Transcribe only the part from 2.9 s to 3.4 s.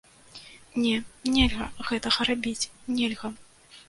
нельга.